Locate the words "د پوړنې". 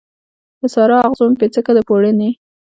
1.75-2.29